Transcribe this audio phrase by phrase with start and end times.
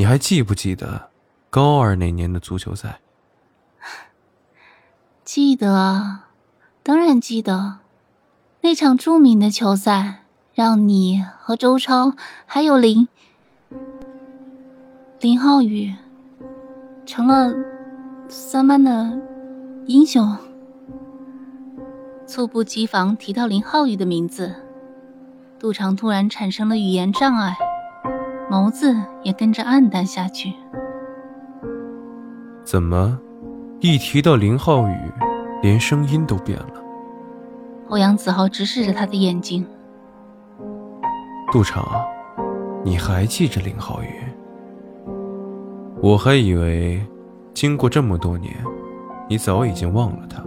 [0.00, 1.10] 你还记不记得
[1.50, 3.00] 高二那年的足球赛？
[5.26, 6.20] 记得，
[6.82, 7.80] 当然记得。
[8.62, 10.24] 那场著名的球赛，
[10.54, 12.14] 让你和周超
[12.46, 13.08] 还有林
[15.20, 15.94] 林浩宇
[17.04, 17.54] 成了
[18.26, 19.20] 三班的
[19.84, 20.34] 英雄。
[22.26, 24.54] 猝不及防提到林浩宇的名字，
[25.58, 27.54] 杜长突然产生了语言障碍。
[28.50, 30.52] 眸子也跟着暗淡下去。
[32.64, 33.16] 怎么，
[33.78, 34.96] 一提到林浩宇，
[35.62, 36.74] 连声音都变了？
[37.90, 39.64] 欧阳子豪直视着他的眼睛。
[41.52, 41.84] 杜长，
[42.84, 44.08] 你还记着林浩宇？
[46.02, 47.00] 我还以为，
[47.54, 48.52] 经过这么多年，
[49.28, 50.42] 你早已经忘了他。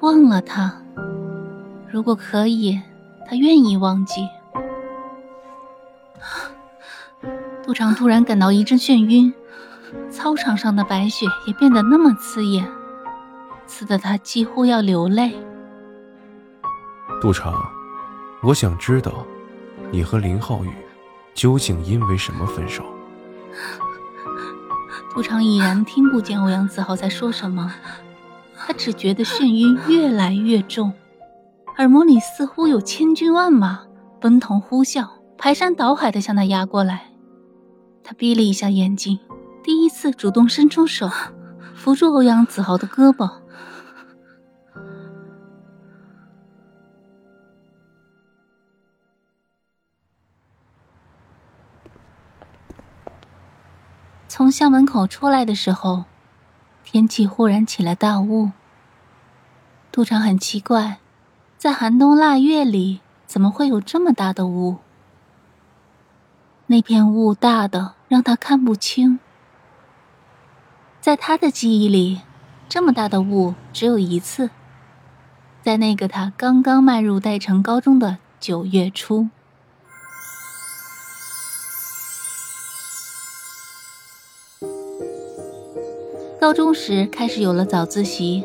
[0.00, 0.82] 忘了他？
[1.88, 2.80] 如果可以，
[3.24, 4.26] 他愿意忘记。
[7.62, 9.32] 杜长突然感到一阵眩晕，
[10.10, 12.66] 操场上的白雪也变得那么刺眼，
[13.66, 15.34] 刺得他几乎要流泪。
[17.22, 17.54] 杜长，
[18.42, 19.26] 我想知道，
[19.90, 20.70] 你和林浩宇
[21.32, 22.84] 究竟因为什么分手？
[25.14, 27.72] 杜长已然听不见欧阳子豪在说什么，
[28.58, 30.92] 他只觉得眩晕越来越重，
[31.78, 33.80] 耳膜里似乎有千军万马
[34.20, 35.08] 奔腾呼啸，
[35.44, 37.02] 排山倒海的向他压过来。
[38.02, 39.20] 他闭了一下眼睛，
[39.62, 41.10] 第一次主动伸出手，
[41.74, 43.30] 扶住欧阳子豪的胳膊。
[54.26, 56.06] 从校门口出来的时候，
[56.82, 58.52] 天气忽然起了大雾。
[59.92, 61.00] 杜长很奇怪，
[61.58, 64.78] 在寒冬腊月里，怎么会有这么大的雾？
[66.66, 69.18] 那片雾大的让他看不清。
[71.00, 72.22] 在他的记忆里，
[72.70, 74.48] 这么大的雾只有一次，
[75.62, 79.28] 在那个他刚刚迈入代城高中的九月初。
[86.40, 88.42] 高中时开始有了早自习。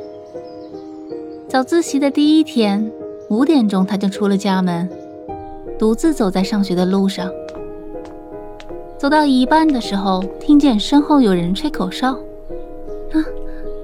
[1.47, 2.91] 早自习的第一天，
[3.29, 4.89] 五点钟他就出了家门，
[5.79, 7.31] 独自走在上学的路上。
[8.99, 12.11] 走到一半的时候，听见身后有人吹口哨。
[13.13, 13.23] 啊，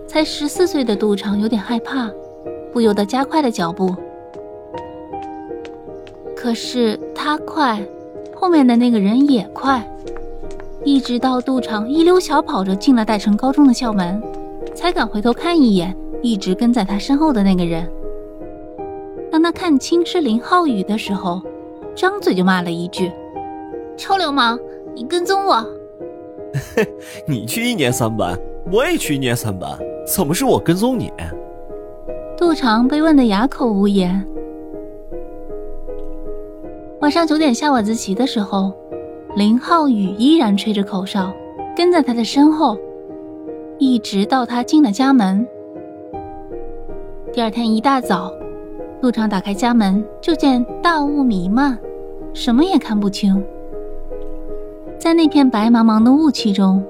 [0.05, 2.11] 才十四岁的杜长有点害怕，
[2.73, 3.95] 不由得加快了脚步。
[6.35, 7.81] 可是他快，
[8.35, 9.89] 后面的那个人也快，
[10.83, 14.21] 一直到杜长一溜小跑着进了代城高中的校门，
[14.75, 17.89] 才敢回头看一眼一直跟在他身后的那个人。
[19.31, 21.41] 当他看清是林浩宇的时候，
[21.95, 23.09] 张嘴就骂了一句
[23.95, 24.59] ：“臭流氓！”
[24.95, 25.63] 你跟踪我？
[27.27, 28.39] 你去一年三班，
[28.71, 31.11] 我也去一年三班，怎么是我跟踪你？
[32.37, 34.25] 杜长被问得哑口无言。
[37.01, 38.73] 晚上九点下晚自习的时候，
[39.35, 41.33] 林浩宇依然吹着口哨，
[41.75, 42.77] 跟在他的身后，
[43.77, 45.45] 一直到他进了家门。
[47.33, 48.31] 第二天一大早，
[49.01, 51.77] 杜长打开家门，就见大雾弥漫，
[52.33, 53.43] 什么也看不清。
[55.05, 56.83] 在那片白茫茫的雾气中，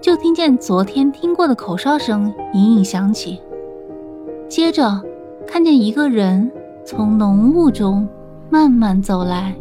[0.00, 3.40] 就听见昨天听过的口哨声隐隐响起。
[4.48, 5.00] 接着，
[5.46, 6.50] 看见一个人
[6.84, 8.08] 从浓雾中
[8.50, 9.54] 慢慢走来。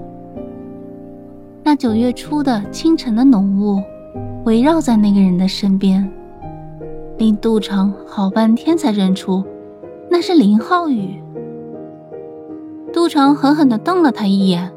[1.61, 3.79] 那九月初的清晨的浓雾，
[4.46, 6.11] 围绕在那个人的身边，
[7.20, 9.43] 令杜长好半天才认出，
[10.09, 11.22] 那是林浩宇。
[12.91, 14.72] 杜长狠狠地瞪了他一眼，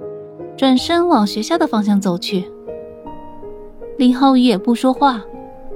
[0.58, 2.44] 转身往学校的方向走去。
[3.96, 5.22] 林浩宇也不说话，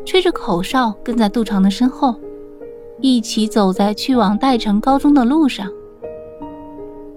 [0.04, 2.14] 吹着口哨跟在杜长的身后，
[3.00, 5.70] 一起走在去往代城高中的路上。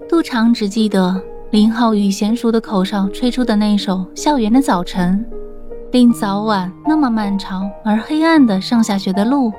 [0.08, 1.20] 杜长只记得
[1.50, 5.26] 林浩宇娴熟的口哨吹出的那首《校园的早晨》，
[5.90, 9.52] 令早晚那么漫长而黑暗的上下学的路，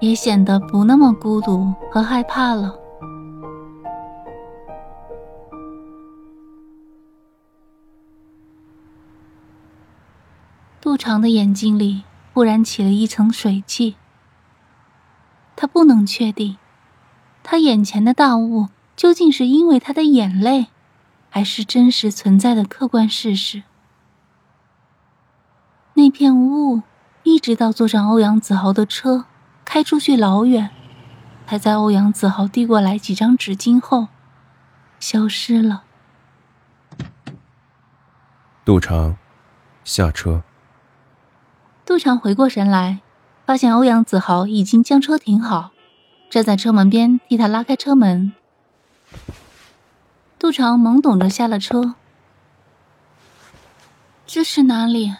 [0.00, 2.72] 也显得不那么孤独和害怕了。
[10.94, 13.96] 杜长的眼睛里忽然起了一层水汽。
[15.56, 16.56] 他不能确定，
[17.42, 20.68] 他眼前的大雾究竟是因为他的眼泪，
[21.30, 23.64] 还是真实存在的客观事实。
[25.94, 26.82] 那片雾
[27.24, 29.24] 一直到坐上欧阳子豪的车，
[29.64, 30.70] 开出去老远，
[31.48, 34.06] 才在欧阳子豪递过来几张纸巾后，
[35.00, 35.82] 消失了。
[38.64, 39.16] 杜长，
[39.82, 40.44] 下车。
[41.86, 43.00] 杜长回过神来，
[43.44, 45.72] 发现欧阳子豪已经将车停好，
[46.30, 48.32] 站在车门边替他拉开车门。
[50.38, 51.94] 杜长懵懂着下了车。
[54.26, 55.14] 这是哪里？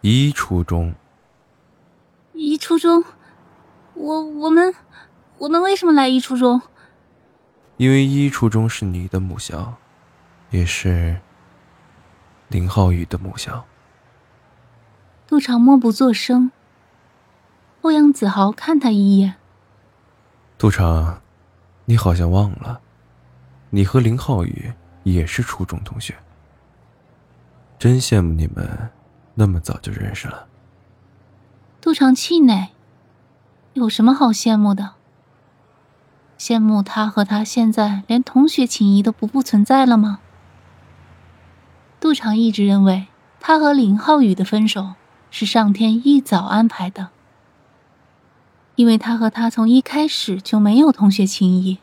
[0.00, 0.94] 一初中。
[2.32, 3.04] 一初中，
[3.94, 4.74] 我我们
[5.38, 6.60] 我们为什么来一初中？
[7.76, 9.74] 因为一初中是你的母校，
[10.50, 11.20] 也是。
[12.48, 13.64] 林浩宇的母校。
[15.26, 16.50] 杜长默不作声。
[17.80, 19.34] 欧阳子豪看他一眼。
[20.58, 21.20] 杜长，
[21.86, 22.80] 你好像忘了，
[23.70, 24.72] 你和林浩宇
[25.02, 26.14] 也是初中同学。
[27.78, 28.90] 真羡慕你们
[29.34, 30.46] 那么早就认识了。
[31.80, 32.68] 杜长气馁。
[33.72, 34.92] 有什么好羡慕的？
[36.38, 40.20] 羡慕他和他现在连同学情谊都不复存在了吗？
[41.98, 43.08] 杜长一直认为，
[43.40, 44.94] 他和林浩宇的分手
[45.36, 47.08] 是上天一早安排的，
[48.76, 51.78] 因为他和他从一开始就没有同学情谊，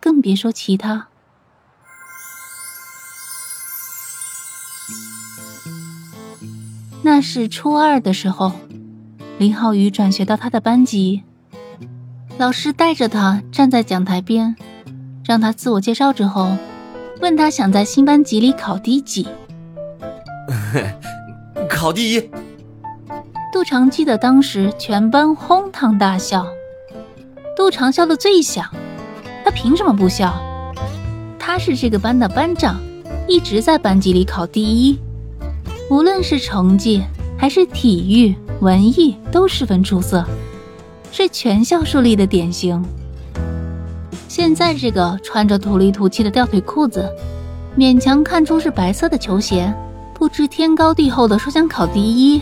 [0.00, 1.06] 更别说其他。
[7.02, 8.50] 那是初二的时候，
[9.38, 11.22] 林浩宇转学到他的班级，
[12.36, 14.56] 老师带着他站在讲台边，
[15.24, 16.56] 让他自我介绍之后，
[17.20, 19.28] 问他想在新班级里考第几。
[21.70, 22.28] 考第一。
[23.52, 26.46] 杜长记得当时全班哄堂大笑，
[27.54, 28.64] 杜长笑的最响。
[29.44, 30.32] 他凭什么不笑？
[31.38, 32.80] 他是这个班的班长，
[33.28, 34.98] 一直在班级里考第一，
[35.90, 37.02] 无论是成绩
[37.36, 40.24] 还是体育、文艺都十分出色，
[41.10, 42.82] 是全校树立的典型。
[44.28, 47.06] 现在这个穿着土里土气的吊腿裤子，
[47.76, 49.70] 勉强看出是白色的球鞋。
[50.14, 52.40] 不知天高地厚的说想考第一，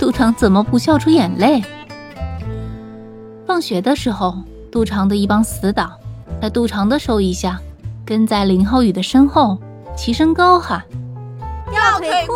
[0.00, 1.62] 杜长怎么不笑出眼泪？
[3.46, 4.34] 放学的时候，
[4.72, 5.92] 杜长的一帮死党
[6.40, 7.60] 在杜长的授意下，
[8.02, 9.58] 跟在林浩宇的身后，
[9.94, 10.82] 齐声高喊
[11.70, 12.34] ：“吊腿裤，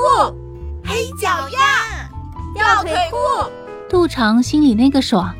[0.84, 2.10] 黑脚丫，
[2.52, 3.50] 吊腿裤。”
[3.88, 5.34] 杜长心里那个爽，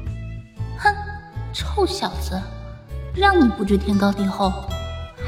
[0.78, 0.90] 哼，
[1.52, 2.40] 臭小子，
[3.14, 4.50] 让你不知天高地厚，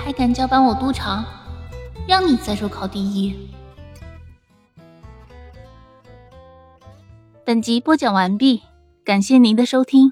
[0.03, 1.23] 还敢叫板我杜长，
[2.09, 3.37] 让你再说考第一！
[7.47, 8.61] 本集播讲完毕，
[9.05, 10.11] 感谢您的收听。